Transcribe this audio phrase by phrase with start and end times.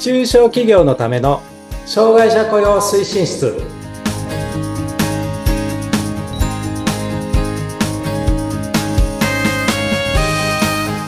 [0.00, 1.42] 中小企業のための
[1.86, 3.46] 障害者雇用推進室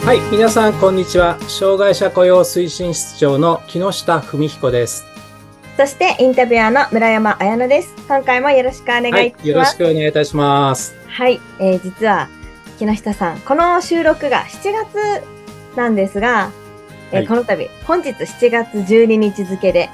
[0.05, 5.05] はい皆さんこんにちは障害者雇用推進室長の木下文彦です
[5.77, 7.95] そしてインタビュアーの村山彩乃です。
[8.07, 9.41] 今回もよろしくお願いいたします。
[9.41, 10.95] はい、よろしくお願いいたします。
[11.09, 12.29] はい、えー実は
[12.87, 16.51] 木下さん、この収録が7月なんですが、
[17.13, 19.91] えーはいこの度本日7月12日付で、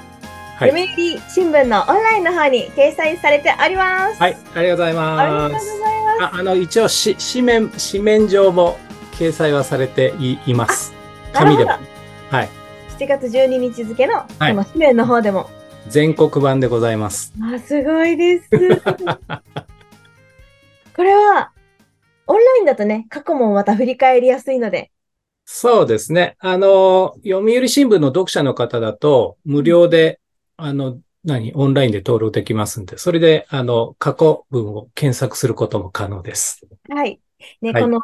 [0.57, 4.21] はい読売新聞のオンラインの方に掲載されております。
[4.21, 5.71] はい、ありがとうございありがとうます。
[5.71, 6.23] ございます。
[6.23, 8.77] ああの一応し紙面紙面上も
[9.13, 10.93] 掲載はされていいます。
[11.33, 11.71] 紙でも。
[12.31, 12.49] はい。
[12.97, 15.49] 7月12日付のこはいの紙面の方でも、
[15.87, 17.33] 全国版でございます。
[17.41, 18.49] あ、すごいです。
[20.95, 21.51] これは、
[22.27, 24.91] オンラインだとね、過去もまた振り返りやすいので、
[25.49, 26.35] そうですね。
[26.39, 30.19] あの、読売新聞の読者の方だと、無料で、
[30.57, 36.67] あの、何、オンラインで登録できますんで、それで、あの、過去文を検索することも可能です。
[36.89, 37.21] はい。
[37.61, 37.99] ね、はいこの、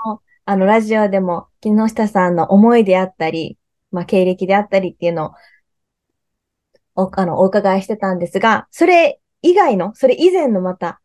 [0.46, 3.58] あの、ラジオでも、木下さんの思いであったり、
[3.92, 5.36] まあ、経歴であったりっていうの
[6.96, 11.02] を、お、あの、お伺いしてたんですが、それ以外の、それ以前のまた、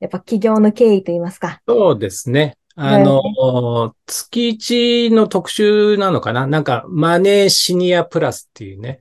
[0.00, 1.60] やっぱ企業の経緯といいますか。
[1.68, 2.56] そうですね。
[2.74, 6.46] あの、月一の特集なのかな？
[6.46, 9.00] なんか、マネーシニアプラスっていうね、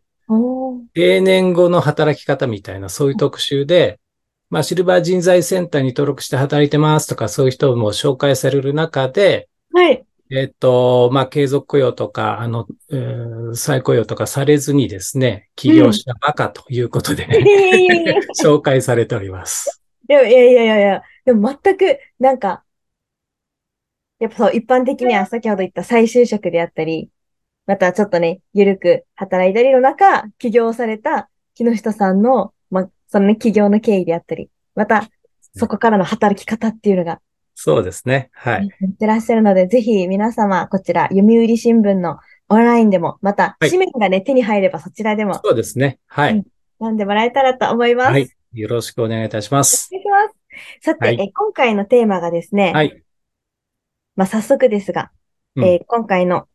[0.93, 3.99] 定年後の働き方みたいな、そういう特集で、
[4.49, 10.03] まあ、シルバー人材センターに登録して働いてますとか、そういう人も紹介される中で、はい。
[10.29, 19.81] えっと、まあ、継続雇用とか、あの、えー再雇用とかされずにですね、起業したバカということで、いやいやいやいや紹介されております。
[20.09, 22.63] いやいやいやいや、でも全く、なんか、
[24.21, 27.09] やっぱそう、一般的には先ほど言った再就職であったり、
[27.65, 35.09] またちょっとね、ゆるく働いたりの中、起業された木下さんの、まあ、そのね、起業の経緯であったり、また、
[35.55, 37.19] そこからの働き方っていうのが、
[37.55, 38.29] そうですね。
[38.33, 38.67] はい。
[38.79, 45.99] やってらっしゃるので、ぜひ皆様、こちら、読売新聞のオンラインでも、また、はい紙面がね、手に入ればそちらでもそうですね。
[46.05, 46.43] はいうん。
[46.79, 48.11] 読んでもらえたらと思います。
[48.11, 48.29] はい。
[48.53, 49.89] よろしくお願いいたします。
[49.91, 50.85] お願いします。
[50.85, 53.03] さて、はいえ今回のテーマがですね、はい。
[54.21, 55.11] まあ、早速ですが、
[55.55, 56.47] うんえー今回の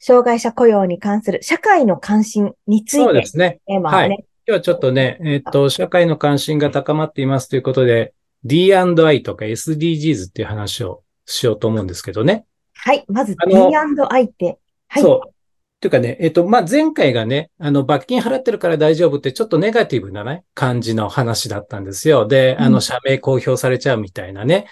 [0.00, 3.60] 障害者雇用に関する社会の関心についてそうですね。
[3.66, 8.12] テーマをね、はい今日はちょっとね、えっと、社会の関心が高まっていますということで、
[8.44, 12.44] D&I とか SDGs っていう話をしようと思うんですけどね。
[12.74, 13.04] はい。
[13.08, 14.58] まず D&I って、
[14.88, 15.02] はい。
[15.02, 15.34] そう。
[15.80, 22.26] というかね、えっと、まあ、前回がね、あの、罰金払ってるから大丈夫ってちょっとネガティブなね、感じの話だったんですよ。
[22.26, 24.66] で、あの、うん社名公表されちゃうみたいなね。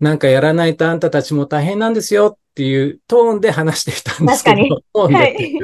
[0.00, 4.54] なんかやらないとあんたたちも大変なんですよっていうトーンで話してきたんですけ
[4.94, 5.58] ど、はい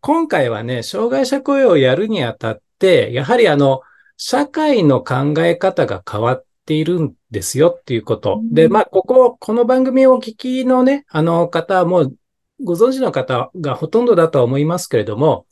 [0.00, 3.80] 今回はね、障害者雇用をやるにあたって、やはりあの、
[4.16, 8.36] 社会の考え方が変わっているんですよっていうこと。
[8.36, 12.16] うんで、まあ、ここ、この番組をお聞きのね、あの方はもう
[12.62, 15.44] ご存知の方がほとんどだとは思いますけれども、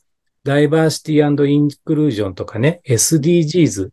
[0.45, 3.89] ダイバーシティインクルージョンとかね、SDGs。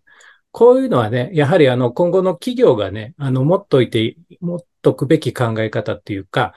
[0.52, 6.54] こういうのはね、やはりあの、今後の企業がね、あの、持っといて、持っとくべき考え方っていうか、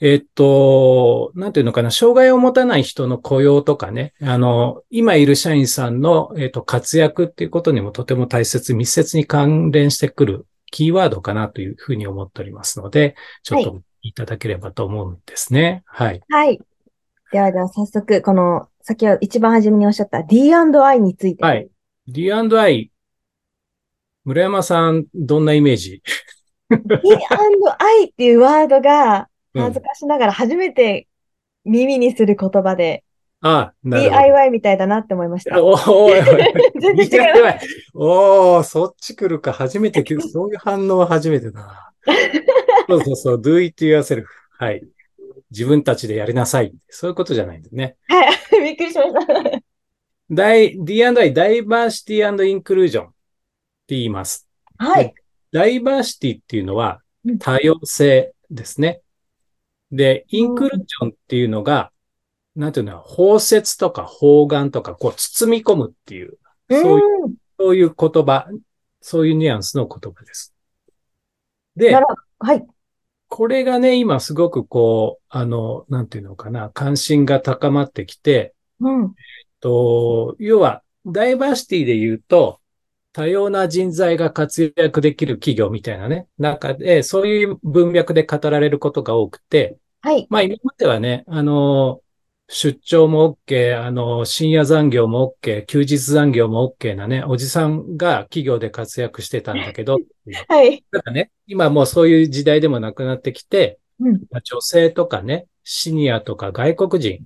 [0.00, 15.82] えっと、なんていうのかな、障害を持たない人の雇用とかね、あの、今いる社員さんの、えっと、活躍っていうことにもとても大切、密接に関連してくるキーワードかなというふうに思っておりますので、ちょっといただければと思うんですね。
[15.86, 16.20] はい。
[16.28, 16.60] はい。
[17.32, 21.44] ではでは早速、この、先ほど一番初めにおっしゃった D&I について。
[21.44, 21.68] はい。
[22.08, 22.91] D&I、
[24.24, 26.02] 村山さん、どんなイメージ？
[26.70, 31.06] D&I っていうワードが、うん恥ずかしながら初めて
[31.66, 33.04] 耳にする言葉で、
[33.42, 34.16] あ、なるほど。
[34.16, 35.62] DIY みたいだなって思いました。
[35.62, 36.08] おーお
[36.80, 37.58] 全然違う。
[37.92, 39.52] おー、そっち来るか。
[39.52, 41.92] 初めてそういう反応は初めてだな。
[42.88, 44.24] そうそうそう、do it yourself.
[44.58, 44.82] はい。
[45.50, 46.72] 自分たちでやりなさい。
[46.88, 47.96] そういうことじゃないんですね。
[48.08, 49.62] はい、びっくりしました。
[50.30, 53.08] D&I、ダイバーシティインクルージョン
[53.82, 54.48] って言います。
[54.78, 55.14] はい。
[55.52, 59.02] ダイバーシティっていうのはうん多様性ですね。
[59.90, 61.92] で、インクルージョンっていうのが、
[62.56, 66.38] なんていうの、包摂とか包含とか、こう包み込むっていう、
[66.70, 67.34] そういううん。
[67.58, 68.48] そういう言葉、
[69.00, 70.54] そういうニュアンスの言葉です。
[71.76, 71.94] で。
[71.94, 72.66] はい。
[73.28, 79.14] これがね、今すごくこう、あの、なんていうのかな、関心が高まってきて、うん。
[79.60, 82.60] と、要は、ダイバーシティで言うと、
[83.12, 90.26] 多様な人材が活躍できる企業みたいなね、中で、そういう文脈で語られることが多くて、はい。
[90.30, 92.00] まあ今まではね、あの、
[92.48, 99.98] 出張も OK、あの、深夜残業も OK、休日残業も OK なね、おじさんが企業で活躍してたんだけど、
[100.48, 100.84] はい。
[100.90, 104.22] ただね、今もうそういう時代でもなくなってきて、うん。
[104.30, 107.20] まあ女性とかね、シニアとか外国人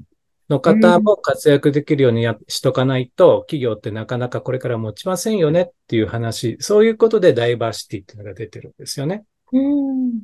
[0.48, 9.24] の方も活躍できるようにやしとかないと、企業ってなかなかこれから持ちませんよねっていう話、そういうことでダイバーシティっていうのが出てるんですよね。
[9.52, 10.22] うん。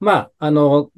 [0.00, 0.90] まあ、あの、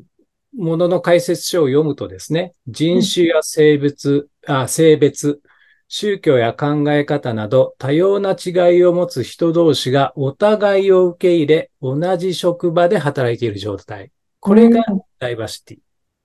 [0.57, 5.41] ものの解説書を読むとですね、人種や性別、あ性別、
[5.89, 14.11] 宗教や考え方など多様な違いを持つ人同士がお互いを受け入れ、同じ職場で働いている状態。
[14.41, 14.83] これが
[15.19, 15.79] ダイバーシティ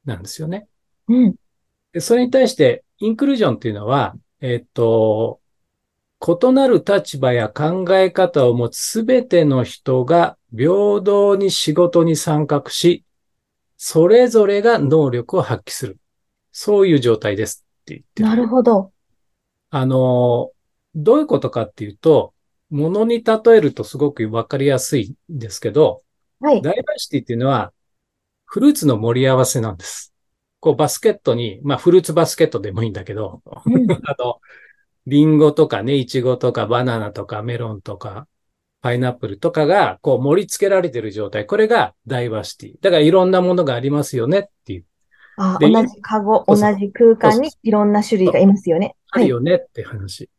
[0.05, 0.67] なんですよね。
[1.07, 1.35] うん。
[1.93, 5.39] でそれに対して、インクルージョンっていうのは、えっと、
[6.21, 13.03] 異なる立場や考え方を持つすべての人が平等に仕事に参画し、
[13.77, 15.97] それぞれが能力を発揮する。
[16.51, 18.29] そういう状態ですって言ってる。
[18.29, 18.91] なるほど。
[19.71, 20.51] あの、
[20.93, 22.33] どういうことかっていうと、
[22.69, 26.03] ものに例えるとすごくわかりやすいんですけど、
[26.39, 26.61] はい。
[26.61, 27.73] ダイバーシティっていうのは、
[28.45, 30.10] フルーツの盛り合わせなんです。
[30.61, 34.39] こう、バスケットに、まあ、フルーツバスケットでもいいんだけど、うん あの、
[35.07, 38.27] リンゴとかね、イチゴとかバナナとかメロンとか、
[38.81, 41.45] パイナップルとかが、こう盛り付けられてる状態。
[41.45, 42.73] これがダイバーシティ。
[42.81, 44.85] だからいろんなものがありますよねっていう。
[45.37, 48.95] あ、で同じカゴ、同じ空間にいろんな種類がいますよね。
[49.11, 50.29] あるよねって話。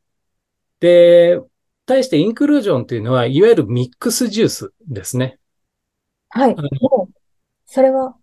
[0.81, 1.41] で、
[1.87, 5.39] 対してインクルージョンっていうのは、いわゆるミックスジュースですね。
[6.29, 6.57] はい。
[6.57, 7.15] もう、
[7.67, 8.17] それは、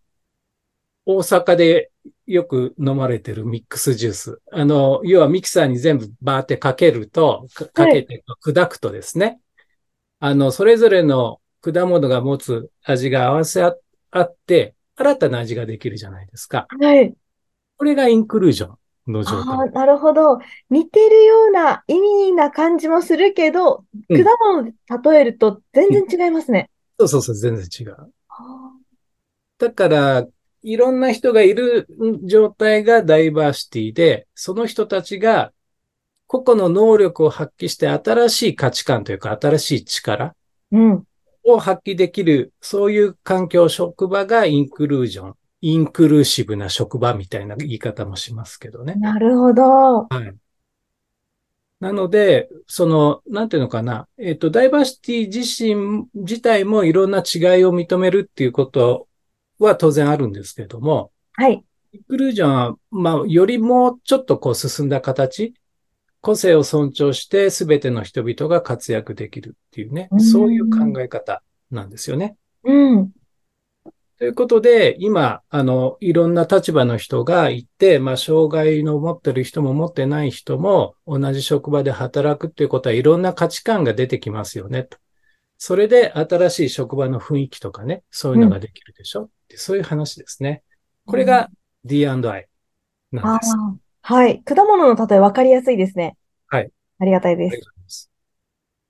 [1.06, 1.89] 大阪で
[2.32, 4.42] よく飲まれてるミックスジュース。
[4.52, 9.40] あの、要はミキサーに全部バーってかけると、かかけて砕くとですね、
[10.20, 13.76] あの、それぞれの果物が持つ味が合わせあ
[14.12, 16.68] あって、新たな味ができるじゃないですか。
[16.68, 17.16] はい。
[17.78, 18.74] これがインクルージョ
[19.08, 19.60] ンの状あ態。
[19.62, 20.40] あ、なるほど。
[20.70, 24.74] 似てるような意味な感じもするけど、うん果物で
[25.12, 26.70] 例えると全然違いますね。
[27.00, 28.14] そうそうそう、全然違う。
[28.30, 28.90] あ
[29.58, 30.28] だから、
[30.62, 31.88] いろんな人がいる
[32.24, 35.52] 状態がダイバーシティで、その人たちが
[36.28, 40.36] 個々の能力を発揮して新しい価値観というか新しい力。
[41.44, 48.96] を発揮できる、そういう環境、職場がインクルージョン、インクルーシブな職場みたいな言い方もしますけどね。
[48.96, 49.64] なるほど。
[49.64, 50.36] はい。
[51.80, 59.08] なので、その、なんていうのかな、えっと、ダイバーシティ自身自体もいろんな違いを認めるっていうこと
[59.60, 61.64] は当然あるんですけれども、はい。
[61.92, 65.54] インクルージョンは、まあ、よりもちょっとこう進んだ形、
[66.22, 71.42] 個性を尊重して全ての人々が活躍できるっていうねう、んそういう考え方
[71.72, 72.36] なんですよね。
[72.64, 73.12] うん。
[74.20, 84.98] ということで、今、あの、いろんな立場の人がいて、まあ、障害の持ってる人も持ってない人も同じ職場で働くっていうことはいろんな価値観が出てきますよね、と。
[85.58, 90.62] それで新しい職場の雰囲気とかね、そういうのができるでしょ、ってそういう話ですね。
[91.08, 91.50] これが
[91.84, 92.48] D&I
[93.12, 93.54] なんあです。
[93.56, 94.44] あ、はい。
[94.44, 96.16] 果物の例え分かりやすいですね。
[96.48, 96.72] はい。
[97.00, 97.50] ありがたいで
[97.88, 98.12] す。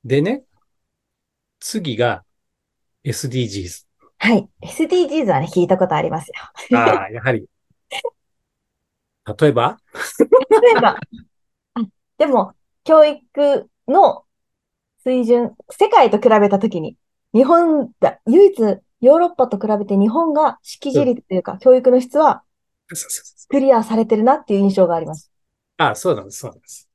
[0.03, 0.43] でね、
[1.59, 2.25] 次が
[3.05, 3.85] SDGs。
[4.17, 4.49] はい。
[4.61, 6.27] SDGs はね、聞いたことあります
[6.71, 6.77] よ。
[6.77, 7.47] ああ、やはり。
[9.39, 9.79] 例えば？
[10.19, 10.97] 例えば、
[11.75, 11.81] あ
[12.17, 14.25] でも、教育の
[15.03, 16.97] 水準、世界と比べたときに、
[17.33, 22.43] 日本だ、唯一ヨーロッパと比べて日本が識字率というか、教育の質は
[23.49, 25.31] クリアされてるなっていう印象があります。
[25.77, 26.89] あ、そうなんです、そうなんです。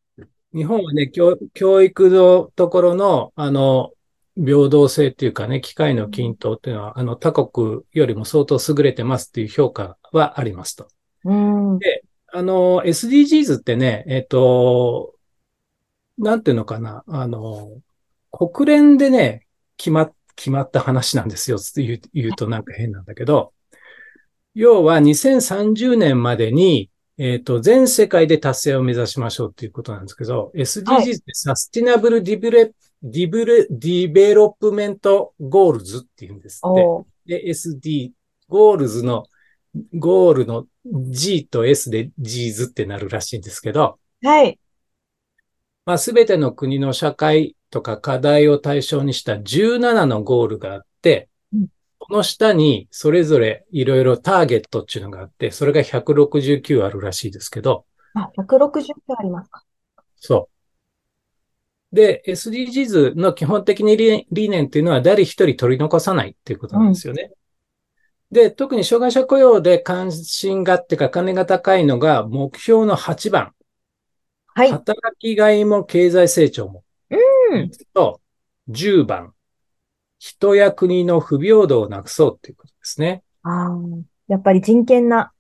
[0.55, 3.93] 日本はね、教、教育のところの、あの、
[4.37, 10.89] 平等性っていうかね、機会の均等っていうのは、あの、他国よりも相当優れてますっていう評価はありますと。
[11.25, 11.79] うん。
[12.33, 15.15] あの、SDGs ってね、えっと、
[16.19, 17.81] なんていうのかな、あの、
[18.31, 19.47] 国連でね、
[19.77, 23.53] 決ま、決まった話なんですよって言うとなんか変なんだけど、
[24.55, 36.75] 要は2030年までに、えっ、と、全世界で達成を目指しましょうっていうことなんですけど、SDGs って sustainable deve、deve、development goals っていうんですっ
[37.27, 37.43] て。
[37.43, 39.27] で、 SD、goals の、
[39.93, 44.59] ゴールの G と S で Gs ってなるらしいんですけど、はい。
[45.85, 51.67] まあ、すべての国の社会とか課題を対象にした17のゴールがあってうん、
[51.99, 59.65] この下にそれぞれいろいろターゲットっていうのがあって、それが169あるらしいですけど、あ、160ありますか。
[60.15, 60.49] そ
[61.93, 61.97] う。
[61.97, 67.33] で、SDGs の基本的に理理念っていうのは誰一人取り残さないっていうことなんですよね。
[68.31, 73.53] で、特に障害者雇用で関心がってか金が高いのが目標の8番。
[74.55, 74.71] はい。
[74.71, 76.84] 働きがいも経済成長も。
[77.63, 77.71] うん。
[77.93, 78.21] と、
[78.69, 79.33] 10番。
[80.19, 83.23] 人や国の不平等をなくそうっていうことですね。
[83.43, 83.79] ああ、
[84.27, 85.31] やっぱり人権な目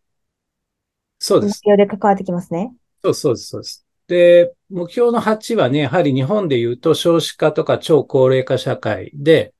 [1.18, 1.60] そうです。
[1.60, 2.74] 標で関わってきますね。
[3.02, 3.86] そうそうです、そうです。
[4.06, 9.54] で、目標の8はね、やはり日本で言うと少子化とか超高齢化社会で、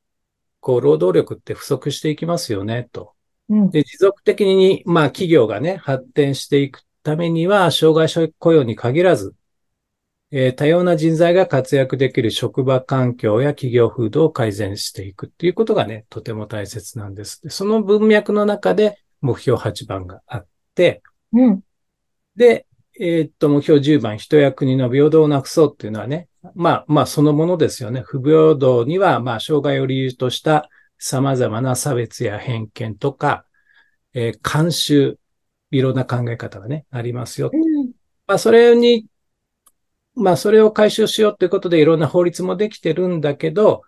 [0.61, 3.13] こう、労働力って不足していきますよね、と。
[3.49, 3.71] うん。
[3.71, 9.35] で、持続的に、まあ、企業がね、発展していくためには、障害者雇用に限らず、
[10.37, 17.41] えー多様な人材が活躍できる職場環境や企業風土を改善していくっていうことがね、とても大切なんです。
[17.41, 21.61] でその文脈の中で目標8番があって、うん。
[22.35, 22.67] で、
[22.99, 28.01] えーっと、目標10番、人や国の平等をなくそうっていうのはね、まあ、まあ、そのものですよね。
[28.01, 33.47] 不平等には、まあ、障害を理由とした様々な差別や偏見とか、
[34.15, 35.17] えー慣習、
[35.71, 37.51] いろんな考え方がね、ありますよ。
[37.53, 37.93] うん。
[38.27, 39.07] まあ、それに、
[40.15, 43.83] まあ、それを解消しようということでいろんな法律もできてるんだけど、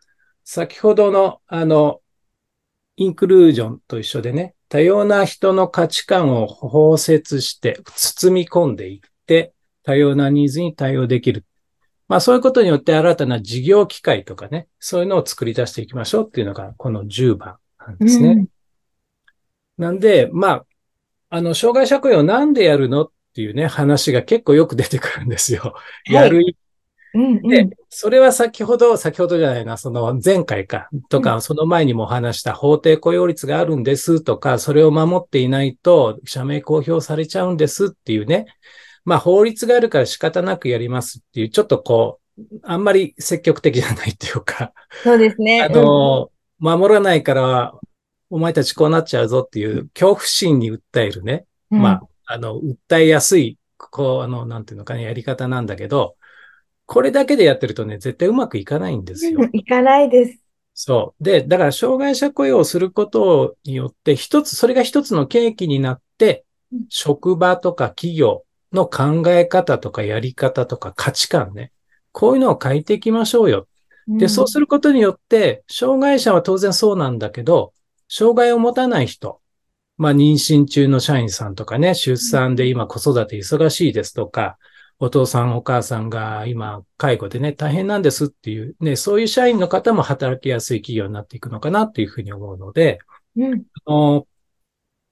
[0.45, 2.01] 先ほどの、あの、
[2.97, 9.53] インクルージョンと一緒でね、多様な人の価値観を包摂して、包み込んでいって、
[9.83, 11.45] 多様なニーズに対応できる。
[12.09, 18.29] まあ、そういうことによって新たな事業機会とかね、そういうのを作り出していきましょうっていうのが、この10番なんですね。
[18.29, 18.47] うん
[19.79, 20.67] なんで、まあ、
[21.29, 25.75] あの、障害者雇用なんでやるのっていうね、話が結構よく出てくるんですよ。
[26.11, 26.57] やる意
[27.13, 27.43] うん。
[27.43, 27.71] でうん。
[27.91, 38.47] それは先ほど、先ほどじゃないな、その前回か、とか、その前にも話した法定雇用率があるんですとか、それを守っていないと、社名公表されちゃうんですっていうね。
[39.05, 44.73] まあ、法律があるから仕方なくやりますっていう、ちょっとこう、あんまり積極的じゃないっていうか、
[45.05, 45.63] そうですね。
[45.63, 47.75] あの、守らないから、
[48.31, 51.45] お前たちこうなっちゃうぞっていう恐怖心に訴えるね。
[51.71, 56.17] うん、まあ、あの、訴えやすい、こう、あの、なんていうのかね、やり方なんだけど、
[56.87, 59.41] これだけでやってるとね、絶対うまくいかないんですよ。
[59.43, 60.41] う んいかないです。
[60.75, 61.25] そう。
[61.25, 71.73] で、だから、障害者雇用をすることによって、一つ、それが一つの契機になってうん、職場とか企業の考え方とかやり方とか価値観ね、
[72.13, 73.69] こういうのを変えていきましょうよ。
[74.19, 74.67] で、そうする。
[74.67, 77.73] ることによって、障害者は当然そうなんだけど、
[78.09, 79.41] 障害を持たない人、
[79.97, 84.59] まあ妊娠中の社員さんとかね、出産で今子育て忙しいですとか、
[84.99, 92.99] お父さんお母さんが今介護でね、大変なんですっていうね、そういう社員の方も働きやすい企業になっていくのかなというふうに思うので、
[93.37, 93.65] うん。
[93.87, 94.27] あの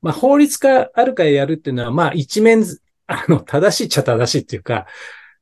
[0.00, 4.86] まあ法律があるからやるっていうのは、まあ一面ず、 あの、正しいっちゃ正しいっていうか、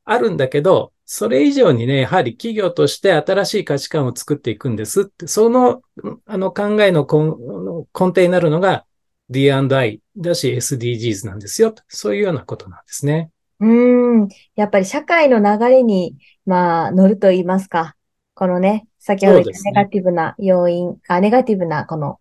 [0.04, 5.82] あるんだけど、それ以上にね、やはり企業として新しい価値観を作っていくんですって、その、
[6.26, 8.84] あの考えの根 根底になるのが
[9.32, 11.74] D&I だし SDGs なんですよ。
[11.88, 13.30] そういうようなことなんですね。
[13.60, 14.28] うん。
[14.56, 17.96] やっぱり社会の流れに、まあ、乗ると言いますか。
[18.34, 22.18] このね、先ほど言ったネガティブな要因、あ、ネガティブなこの、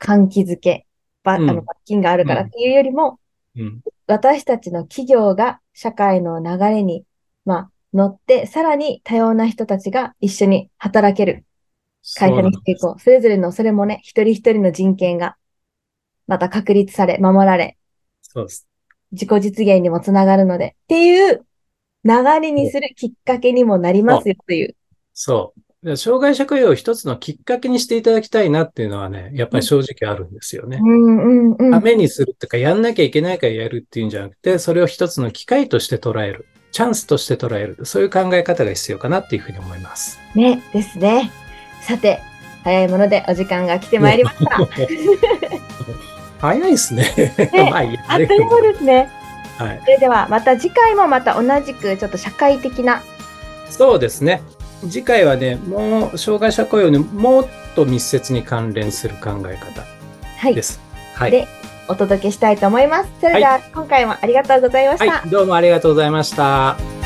[0.00, 0.86] 喚起づけ、
[1.22, 3.18] ば、あうんの、罰金があるからっていうよりも、
[3.56, 3.80] うん。
[4.06, 7.04] 私たちの企業が社会の流れに、
[7.44, 11.44] まあ、乗って、さらに多様な人たちが一緒に働ける
[12.16, 13.00] 会社にしていこう。
[13.00, 15.36] それぞれの、それもね、一人一人の人権が、
[16.30, 17.76] また確立され、守られ、
[18.22, 18.68] そうです。
[19.10, 21.44] 自己実現にもつながるので、っていう
[22.04, 24.76] 流れにするきっかけにもなりますよという。
[25.12, 25.96] そう。
[25.96, 30.78] 障害者雇用を一つのきっかけにしていただきたいなっていうのはね、やっぱり正直あるんですよね。
[30.80, 31.70] うんうんうん。
[31.72, 36.46] ためにするっていうか、やんなきゃいけないからやるっていうんじゃなくて、それを一つの機会として捉える。
[36.70, 37.84] チャンスとして捉える。
[37.84, 40.20] そういう考え方が必要かなっていうふうに思います。
[40.36, 41.32] ね、ですね。
[41.82, 42.20] さて、
[42.62, 44.58] 早いものでお時間が来てまいりました。
[46.40, 47.04] 早いですね。
[47.70, 49.10] まあっという間ですね。
[49.58, 49.80] はい。
[49.84, 53.02] それではまた次回もまた同じくちょっと社会的な、
[53.68, 54.42] そうですね。
[54.88, 59.84] 次回はね、もう、障害者雇用にもっと密接に関連する考え方
[60.38, 60.80] はいで、す。
[61.14, 61.30] はい。
[61.30, 61.46] で
[61.86, 63.10] お届けしたいと思います。
[63.20, 65.10] それでは今回もありがとうございました。
[65.10, 65.28] はい。
[65.28, 66.99] どうもありがとうございました。